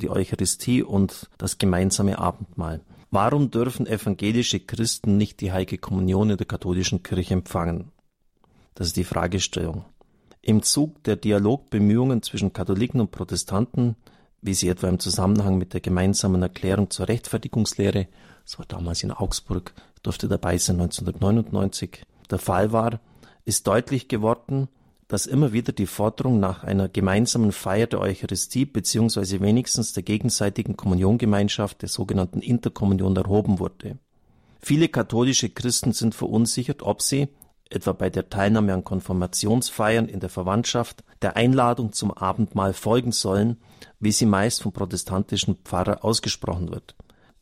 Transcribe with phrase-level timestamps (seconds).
[0.00, 2.80] die Eucharistie und das gemeinsame Abendmahl.
[3.10, 7.90] Warum dürfen evangelische Christen nicht die heilige Kommunion in der katholischen Kirche empfangen?
[8.74, 9.84] Das ist die Fragestellung.
[10.40, 13.96] Im Zug der Dialogbemühungen zwischen Katholiken und Protestanten,
[14.40, 18.06] wie sie etwa im Zusammenhang mit der gemeinsamen Erklärung zur Rechtfertigungslehre,
[18.44, 23.00] das war damals in Augsburg, durfte dabei sein 1999, der Fall war,
[23.44, 24.68] ist deutlich geworden,
[25.08, 30.76] dass immer wieder die Forderung nach einer gemeinsamen Feier der Eucharistie beziehungsweise wenigstens der gegenseitigen
[30.76, 33.98] Kommuniongemeinschaft der sogenannten Interkommunion erhoben wurde.
[34.60, 37.28] Viele katholische Christen sind verunsichert, ob sie,
[37.70, 43.56] etwa bei der Teilnahme an Konfirmationsfeiern in der Verwandtschaft, der Einladung zum Abendmahl folgen sollen,
[44.00, 46.94] wie sie meist vom protestantischen Pfarrer ausgesprochen wird.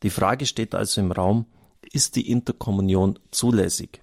[0.03, 1.45] Die Frage steht also im Raum,
[1.91, 4.01] ist die Interkommunion zulässig?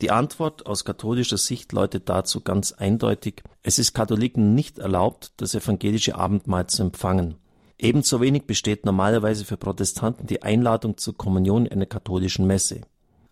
[0.00, 5.54] Die Antwort aus katholischer Sicht lautet dazu ganz eindeutig, es ist Katholiken nicht erlaubt, das
[5.54, 7.34] evangelische Abendmahl zu empfangen.
[7.78, 12.82] Ebenso wenig besteht normalerweise für Protestanten die Einladung zur Kommunion in einer katholischen Messe.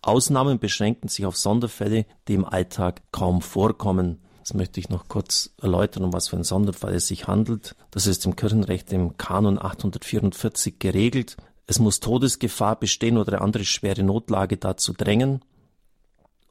[0.03, 4.19] Ausnahmen beschränken sich auf Sonderfälle, die im Alltag kaum vorkommen.
[4.41, 7.75] Das möchte ich noch kurz erläutern, um was für ein Sonderfall es sich handelt.
[7.91, 11.37] Das ist im Kirchenrecht im Kanon 844 geregelt.
[11.67, 15.41] Es muss Todesgefahr bestehen oder andere schwere Notlage dazu drängen.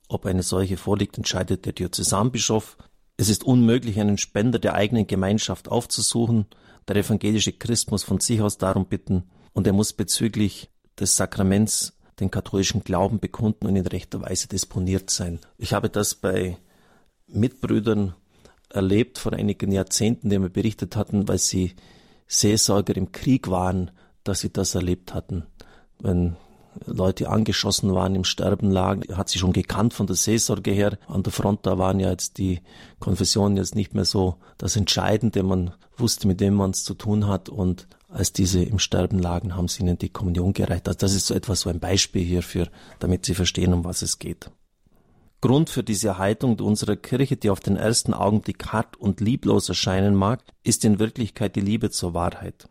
[0.07, 2.77] Ob eine solche vorliegt, entscheidet der Diözesanbischof.
[3.17, 6.45] Es ist unmöglich, einen Spender der eigenen Gemeinschaft aufzusuchen.
[6.87, 11.93] Der evangelische Christ muss von sich aus darum bitten und er muss bezüglich des Sakraments
[12.19, 15.39] den katholischen Glauben bekunden und in rechter Weise disponiert sein.
[15.57, 16.57] Ich habe das bei
[17.27, 18.13] Mitbrüdern
[18.69, 21.75] erlebt vor einigen Jahrzehnten, die mir berichtet hatten, weil sie
[22.27, 23.91] Seelsorger im Krieg waren,
[24.23, 25.45] dass sie das erlebt hatten.
[25.99, 26.35] Wenn
[26.85, 30.97] Leute angeschossen waren, im Sterben lagen, hat sie schon gekannt von der Seelsorge her.
[31.07, 32.61] An der Front, da waren ja jetzt die
[32.99, 35.43] Konfessionen jetzt nicht mehr so das Entscheidende.
[35.43, 39.55] Man wusste, mit wem man es zu tun hat und als diese im Sterben lagen,
[39.55, 40.87] haben sie ihnen die Kommunion gereicht.
[40.87, 44.19] Also das ist so etwas, so ein Beispiel hierfür, damit sie verstehen, um was es
[44.19, 44.49] geht.
[45.41, 50.15] Grund für diese Haltung unserer Kirche, die auf den ersten Augenblick hart und lieblos erscheinen
[50.15, 52.67] mag, ist in Wirklichkeit die Liebe zur Wahrheit.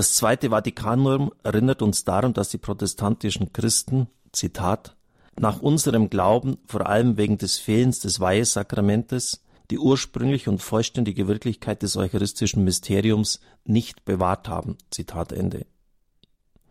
[0.00, 4.96] Das Zweite Vatikanum erinnert uns daran, dass die protestantischen Christen, Zitat,
[5.38, 11.82] nach unserem Glauben, vor allem wegen des Fehlens des Weihesakramentes, die ursprüngliche und vollständige Wirklichkeit
[11.82, 14.78] des eucharistischen Mysteriums nicht bewahrt haben.
[14.90, 15.66] Zitat Ende.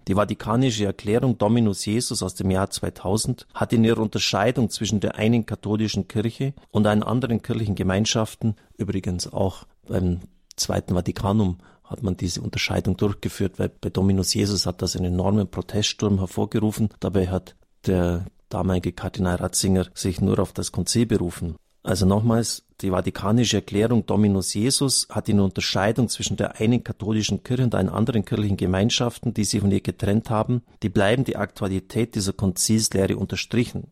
[0.07, 5.17] Die Vatikanische Erklärung Dominus Jesus aus dem Jahr 2000 hat in ihrer Unterscheidung zwischen der
[5.17, 10.21] einen katholischen Kirche und allen anderen kirchlichen Gemeinschaften, übrigens auch beim
[10.55, 11.59] Zweiten Vatikanum
[11.89, 16.89] hat man diese Unterscheidung durchgeführt, weil bei Dominus Jesus hat das einen enormen Proteststurm hervorgerufen.
[16.99, 17.55] Dabei hat
[17.87, 21.55] der damalige Kardinal Ratzinger sich nur auf das Konzil berufen.
[21.81, 27.63] Also nochmals, die Vatikanische Erklärung Dominus Jesus hat die Unterscheidung zwischen der einen katholischen Kirche
[27.63, 32.15] und allen anderen kirchlichen Gemeinschaften, die sich von ihr getrennt haben, die bleiben die Aktualität
[32.15, 33.87] dieser Konzilslehre unterstrichen.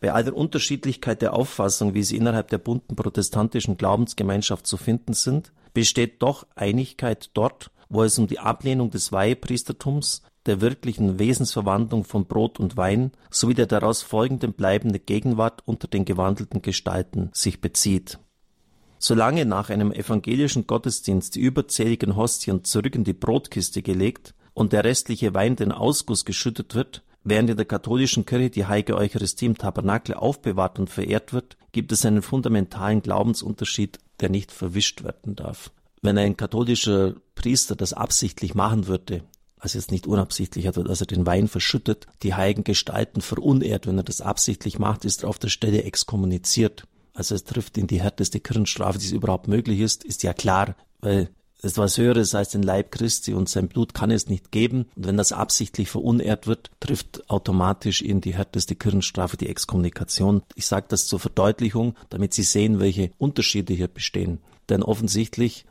[0.00, 5.14] Bei all der Unterschiedlichkeit der Auffassung, wie sie innerhalb der bunten protestantischen Glaubensgemeinschaft zu finden
[5.14, 12.04] sind, besteht doch Einigkeit dort, wo es um die Ablehnung des Weihepriestertums, der wirklichen Wesensverwandlung
[12.04, 17.60] von Brot und Wein sowie der daraus folgenden bleibende Gegenwart unter den gewandelten Gestalten sich
[17.60, 18.18] bezieht.
[18.98, 24.82] Solange nach einem evangelischen Gottesdienst die überzähligen Hostien zurück in die Brotkiste gelegt und der
[24.82, 29.58] restliche Wein den Ausguss geschüttet wird, während in der katholischen Kirche die heilige Eucharistie im
[29.58, 35.70] Tabernakel aufbewahrt und verehrt wird, gibt es einen fundamentalen Glaubensunterschied der nicht verwischt werden darf.
[36.02, 39.24] Wenn ein katholischer Priester das absichtlich machen würde,
[39.58, 43.98] also jetzt nicht unabsichtlich, also dass er den Wein verschüttet, die heiligen Gestalten verunehrt, wenn
[43.98, 46.84] er das absichtlich macht, ist er auf der Stelle exkommuniziert.
[47.14, 50.76] Also es trifft ihn die härteste Kirchenstrafe, die es überhaupt möglich ist, ist ja klar,
[51.00, 51.30] weil
[51.62, 54.86] es was Höheres als den Leib Christi und sein Blut kann es nicht geben.
[54.94, 60.42] Und wenn das absichtlich verunehrt wird, trifft automatisch ihn die härteste Kirchenstrafe, die Exkommunikation.
[60.54, 64.38] Ich sage das zur Verdeutlichung, damit Sie sehen, welche Unterschiede hier bestehen.
[64.68, 65.64] Denn offensichtlich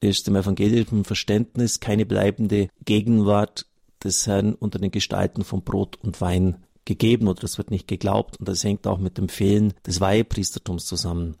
[0.00, 3.66] ist im evangelischen Verständnis keine bleibende Gegenwart
[4.02, 6.56] des Herrn unter den Gestalten von Brot und Wein
[6.86, 10.86] gegeben oder es wird nicht geglaubt und das hängt auch mit dem Fehlen des Weihepriestertums
[10.86, 11.36] zusammen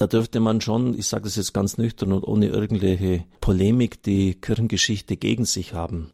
[0.00, 4.34] da dürfte man schon, ich sage das jetzt ganz nüchtern und ohne irgendwelche Polemik, die
[4.34, 6.10] Kirchengeschichte gegen sich haben.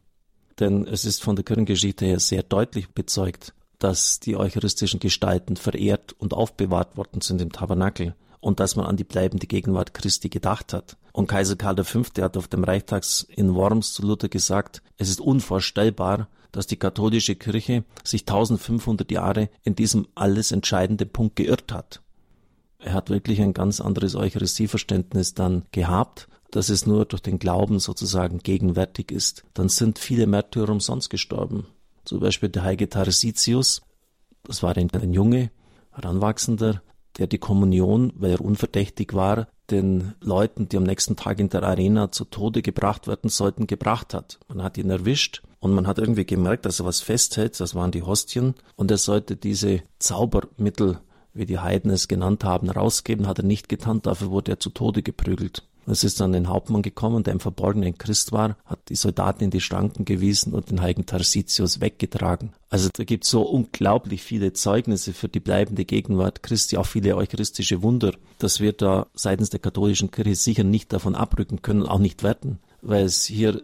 [0.59, 6.11] Denn es ist von der Kirchengeschichte her sehr deutlich bezeugt, dass die eucharistischen Gestalten verehrt
[6.19, 10.73] und aufbewahrt worden sind im Tabernakel und dass man an die bleibende Gegenwart Christi gedacht
[10.73, 10.97] hat.
[11.13, 12.03] Und Kaiser Karl V.
[12.19, 17.35] hat auf dem Reichstags in Worms zu Luther gesagt, es ist unvorstellbar, dass die katholische
[17.35, 22.01] Kirche sich 1500 Jahre in diesem alles entscheidenden Punkt geirrt hat.
[22.87, 27.79] Er hat wirklich ein ganz anderes Eucharistieverständnis dann gehabt, dass es nur durch den Glauben
[27.79, 31.67] sozusagen gegenwärtig ist, dann sind viele Märtyrer umsonst gestorben.
[32.05, 33.81] Zum Beispiel der heilige Tarsitius,
[34.43, 35.51] das war ein, ein Junge,
[35.91, 36.81] Heranwachsender,
[37.17, 41.63] der die Kommunion, weil er unverdächtig war, den Leuten, die am nächsten Tag in der
[41.63, 44.39] Arena zu Tode gebracht werden sollten, gebracht hat.
[44.47, 47.91] Man hat ihn erwischt und man hat irgendwie gemerkt, dass er was festhält, das waren
[47.91, 50.99] die Hostien, und er sollte diese Zaubermittel,
[51.37, 54.69] wie die Heiden es genannt haben, rausgeben, hat er nicht getan, dafür wurde er zu
[54.69, 55.63] Tode geprügelt.
[55.89, 59.51] Es ist dann ein Hauptmann gekommen, der im Verborgenen Christ war, hat die Soldaten in
[59.51, 62.51] die Schranken gewiesen und den heiligen Tarsitius weggetragen.
[62.69, 67.15] Also da gibt es so unglaublich viele Zeugnisse für die bleibende Gegenwart Christi, auch viele
[67.15, 71.99] eucharistische Wunder, dass wir da seitens der katholischen Kirche sicher nicht davon abrücken können, auch
[71.99, 73.61] nicht werden, weil es hier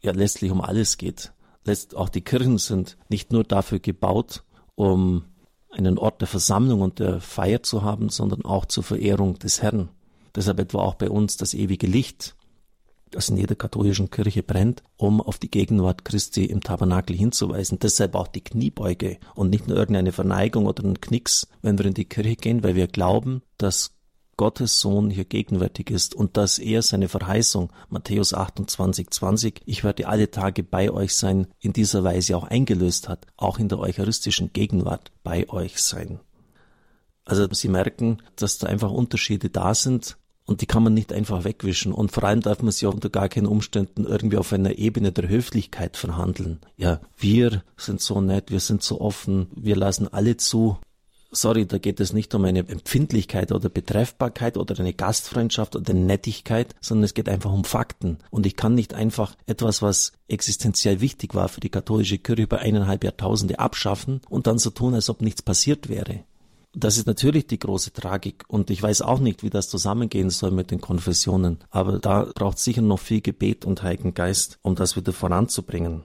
[0.00, 1.32] ja letztlich um alles geht.
[1.64, 4.44] Letzt, auch die Kirchen sind nicht nur dafür gebaut,
[4.76, 5.24] um
[5.74, 9.88] einen Ort der Versammlung und der Feier zu haben, sondern auch zur Verehrung des Herrn.
[10.34, 12.36] Deshalb etwa auch bei uns das ewige Licht,
[13.10, 17.78] das in jeder katholischen Kirche brennt, um auf die Gegenwart Christi im Tabernakel hinzuweisen.
[17.78, 21.94] Deshalb auch die Kniebeuge und nicht nur irgendeine Verneigung oder ein Knicks, wenn wir in
[21.94, 23.93] die Kirche gehen, weil wir glauben, dass
[24.36, 30.08] Gottes Sohn hier gegenwärtig ist und dass er seine Verheißung, Matthäus 28, 20, ich werde
[30.08, 34.52] alle Tage bei euch sein, in dieser Weise auch eingelöst hat, auch in der eucharistischen
[34.52, 36.20] Gegenwart bei euch sein.
[37.24, 41.44] Also Sie merken, dass da einfach Unterschiede da sind, und die kann man nicht einfach
[41.44, 41.92] wegwischen.
[41.92, 45.10] Und vor allem darf man sie auch unter gar keinen Umständen irgendwie auf einer Ebene
[45.10, 46.60] der Höflichkeit verhandeln.
[46.76, 50.76] Ja, wir sind so nett, wir sind so offen, wir lassen alle zu.
[51.34, 56.74] Sorry, da geht es nicht um eine Empfindlichkeit oder Betreffbarkeit oder eine Gastfreundschaft oder Nettigkeit,
[56.80, 58.18] sondern es geht einfach um Fakten.
[58.30, 62.60] Und ich kann nicht einfach etwas, was existenziell wichtig war für die katholische Kirche über
[62.60, 66.20] eineinhalb Jahrtausende abschaffen und dann so tun, als ob nichts passiert wäre.
[66.76, 70.50] Das ist natürlich die große Tragik und ich weiß auch nicht, wie das zusammengehen soll
[70.50, 71.58] mit den Konfessionen.
[71.70, 76.02] Aber da braucht sicher noch viel Gebet und Heiligen Geist, um das wieder voranzubringen.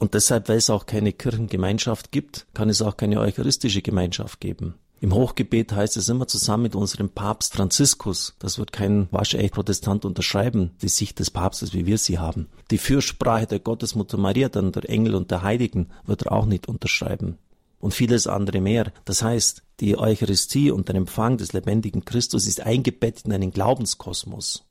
[0.00, 4.74] Und deshalb, weil es auch keine Kirchengemeinschaft gibt, kann es auch keine eucharistische Gemeinschaft geben.
[5.02, 8.34] Im Hochgebet heißt es immer zusammen mit unserem Papst Franziskus.
[8.38, 12.48] Das wird kein waschecht Protestant unterschreiben, die Sicht des Papstes, wie wir sie haben.
[12.70, 16.66] Die Fürsprache der Gottesmutter Maria, dann der Engel und der Heiligen, wird er auch nicht
[16.66, 17.38] unterschreiben
[17.78, 18.92] und vieles andere mehr.
[19.04, 24.64] Das heißt, die Eucharistie und der Empfang des lebendigen Christus ist eingebettet in einen Glaubenskosmos,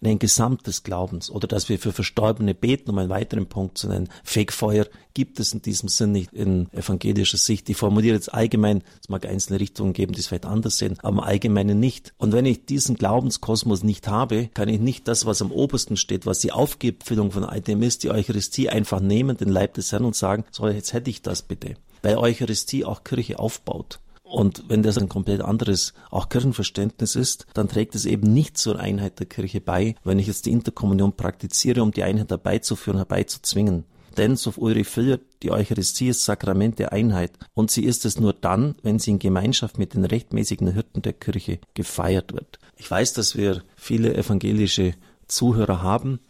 [0.00, 1.30] in ein Gesamt des Glaubens.
[1.30, 4.08] Oder dass wir für Verstorbene beten, um einen weiteren Punkt zu nennen.
[4.24, 7.68] Fegfeuer gibt es in diesem Sinn nicht in evangelischer Sicht.
[7.68, 11.10] Ich formuliere jetzt allgemein, es mag einzelne Richtungen geben, die es vielleicht anders sehen, aber
[11.10, 12.12] im Allgemeinen nicht.
[12.18, 16.26] Und wenn ich diesen Glaubenskosmos nicht habe, kann ich nicht das, was am obersten steht,
[16.26, 20.04] was die Aufgipfelung von all dem ist, die Eucharistie einfach nehmen, den Leib des Herrn
[20.04, 24.00] und sagen, so jetzt hätte ich das bitte weil Eucharistie auch Kirche aufbaut.
[24.30, 28.78] Und wenn das ein komplett anderes auch Kirchenverständnis ist, dann trägt es eben nicht zur
[28.78, 33.84] Einheit der Kirche bei, wenn ich jetzt die Interkommunion praktiziere, um die Einheit herbeizuführen, herbeizuzwingen.
[34.16, 38.32] Denn, so Ulrich Filler, die Eucharistie ist Sakrament der Einheit und sie ist es nur
[38.32, 42.58] dann, wenn sie in Gemeinschaft mit den rechtmäßigen Hirten der Kirche gefeiert wird.
[42.76, 44.94] Ich weiß, dass wir viele evangelische
[45.26, 46.20] Zuhörer haben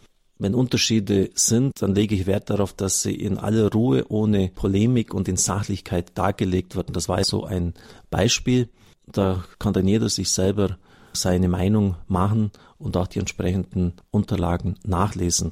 [0.41, 5.13] wenn Unterschiede sind, dann lege ich Wert darauf, dass sie in aller Ruhe, ohne Polemik
[5.13, 6.93] und in Sachlichkeit dargelegt werden.
[6.93, 7.75] Das war so ein
[8.09, 8.67] Beispiel.
[9.05, 10.77] Da kann dann jeder sich selber
[11.13, 15.51] seine Meinung machen und auch die entsprechenden Unterlagen nachlesen.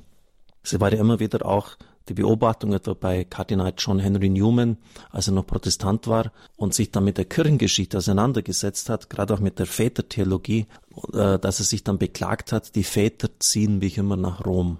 [0.63, 1.77] Sie war ja immer wieder auch
[2.09, 4.77] die Beobachtung etwa bei Kardinal John Henry Newman,
[5.11, 9.39] als er noch Protestant war und sich dann mit der Kirchengeschichte auseinandergesetzt hat, gerade auch
[9.39, 10.65] mit der Vätertheologie,
[11.13, 14.79] äh, dass er sich dann beklagt hat, die Väter ziehen mich immer nach Rom.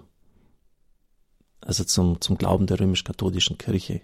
[1.60, 4.00] Also zum, zum Glauben der römisch-katholischen Kirche.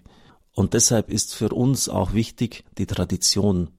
[0.53, 3.69] Und deshalb ist für uns auch wichtig die Tradition.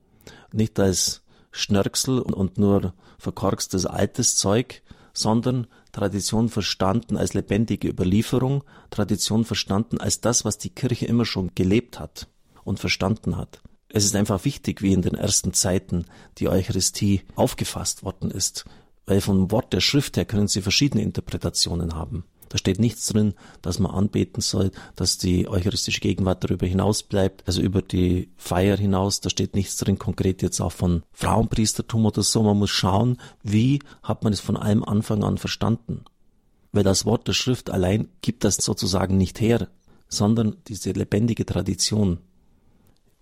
[0.53, 4.83] Nicht als Schnörksel und nur verkorkstes altes Zeug,
[5.19, 11.53] sondern Tradition verstanden als lebendige Überlieferung, Tradition verstanden als das, was die Kirche immer schon
[11.55, 12.29] gelebt hat
[12.65, 13.61] und verstanden hat.
[13.89, 16.05] Es ist einfach wichtig, wie in den ersten Zeiten
[16.39, 18.67] die Eucharistie aufgefasst worden ist,
[19.07, 22.25] weil vom Wort der Schrift her können sie verschiedene Interpretationen haben.
[22.49, 27.47] Da steht nichts drin, dass man anbeten soll, dass die eucharistische Gegenwart darüber hinaus bleibt,
[27.47, 29.21] also über die Feier hinaus.
[29.21, 32.43] Da steht nichts drin, konkret jetzt auch von Frauenpriestertum oder so.
[32.43, 36.05] Man muss schauen, wie hat man es von allem Anfang an verstanden.
[36.73, 39.69] Weil das Wort der Schrift allein gibt das sozusagen nicht her,
[40.09, 42.19] sondern diese lebendige Tradition.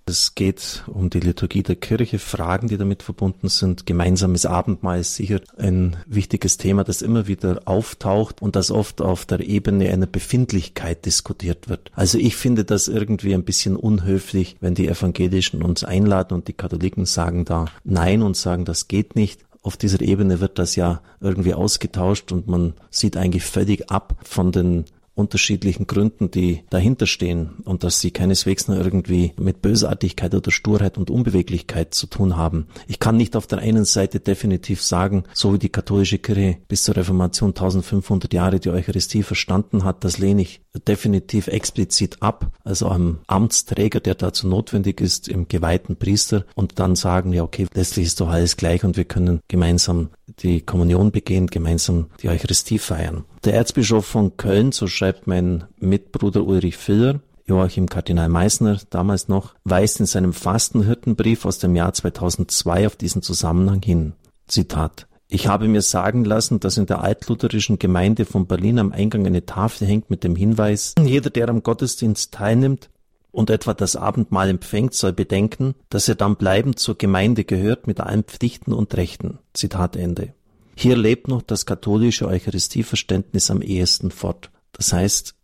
[0.08, 3.86] Es geht um die Liturgie der Kirche, Fragen, die damit verbunden sind.
[3.86, 9.26] Gemeinsames Abendmahl ist sicher ein wichtiges Thema, das immer wieder auftaucht und das oft auf
[9.26, 11.90] der Ebene einer Befindlichkeit diskutiert wird.
[11.92, 16.52] Also ich finde das irgendwie ein bisschen unhöflich, wenn die Evangelischen uns einladen und die
[16.52, 21.02] Katholiken sagen da Nein und sagen, das geht nicht auf dieser Ebene wird das ja
[21.20, 24.84] irgendwie ausgetauscht und man sieht eigentlich völlig ab von den
[25.16, 30.98] unterschiedlichen Gründen, die dahinter stehen und dass sie keineswegs nur irgendwie mit Bösartigkeit oder Sturheit
[30.98, 32.66] und Unbeweglichkeit zu tun haben.
[32.86, 36.84] Ich kann nicht auf der einen Seite definitiv sagen, so wie die katholische Kirche bis
[36.84, 42.88] zur Reformation 1500 Jahre die Eucharistie verstanden hat, das lehne ich definitiv explizit ab, also
[42.88, 48.06] am Amtsträger, der dazu notwendig ist, im geweihten Priester und dann sagen, ja okay, letztlich
[48.06, 53.24] ist doch alles gleich und wir können gemeinsam die Kommunion begehen, gemeinsam die Eucharistie feiern.
[53.44, 59.54] Der Erzbischof von Köln, so schreibt mein Mitbruder Ulrich Filler, Joachim Kardinal Meissner damals noch,
[59.64, 64.14] weist in seinem Fastenhirtenbrief aus dem Jahr 2002 auf diesen Zusammenhang hin.
[64.48, 65.06] Zitat.
[65.28, 69.44] Ich habe mir sagen lassen, dass in der altlutherischen Gemeinde von Berlin am Eingang eine
[69.44, 72.90] Tafel hängt mit dem Hinweis, jeder, der am Gottesdienst teilnimmt
[73.32, 78.00] und etwa das Abendmahl empfängt, soll bedenken, dass er dann bleibend zur Gemeinde gehört mit
[78.00, 79.38] allen Pflichten und Rechten.
[79.52, 80.32] Zitat Ende.
[80.76, 84.50] Hier lebt noch das katholische Eucharistieverständnis am ehesten fort.
[84.72, 85.34] Das heißt,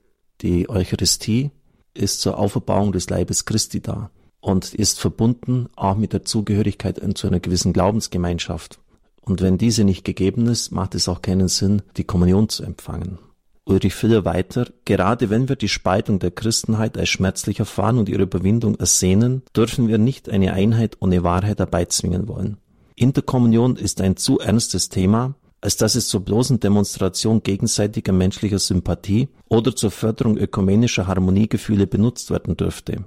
[0.42, 1.50] die Eucharistie
[1.94, 4.10] ist zur Auferbauung des Leibes Christi da
[4.40, 8.78] und ist verbunden auch mit der Zugehörigkeit zu einer gewissen Glaubensgemeinschaft.
[9.22, 13.18] Und wenn diese nicht gegeben ist, macht es auch keinen Sinn, die Kommunion zu empfangen.
[13.64, 18.22] Ulrich Filler weiter, gerade wenn wir die Spaltung der Christenheit als schmerzlich erfahren und ihre
[18.22, 22.56] Überwindung ersehnen, dürfen wir nicht eine Einheit ohne Wahrheit herbeizwingen wollen.
[22.96, 29.28] Interkommunion ist ein zu ernstes Thema, als dass es zur bloßen Demonstration gegenseitiger menschlicher Sympathie
[29.48, 33.04] oder zur Förderung ökumenischer Harmoniegefühle benutzt werden dürfte.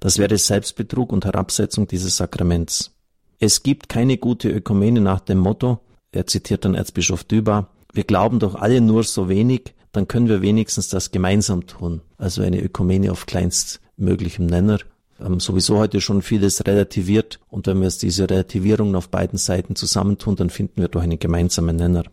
[0.00, 2.97] Das wäre Selbstbetrug und Herabsetzung dieses Sakraments.
[3.38, 5.80] Es gibt keine gute Ökumene nach dem Motto,
[6.10, 10.42] er zitiert dann Erzbischof Düber, wir glauben doch alle nur so wenig, dann können wir
[10.42, 12.02] wenigstens das gemeinsam tun.
[12.16, 14.78] Also eine Ökumene auf kleinstmöglichem Nenner
[15.20, 20.36] ähm, sowieso heute schon vieles relativiert und wenn wir diese Relativierungen auf beiden Seiten zusammentun,
[20.36, 22.04] dann finden wir doch einen gemeinsamen Nenner.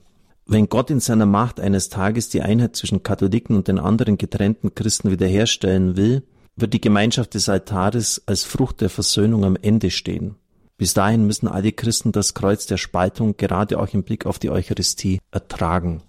[0.47, 4.75] Wenn Gott in seiner Macht eines Tages die Einheit zwischen Katholiken und den anderen getrennten
[4.75, 6.23] Christen wiederherstellen will,
[6.55, 10.35] wird die Gemeinschaft des Altares als Frucht der Versöhnung am Ende stehen.
[10.77, 14.49] Bis dahin müssen alle Christen das Kreuz der Spaltung gerade auch im Blick auf die
[14.49, 16.03] Eucharistie ertragen.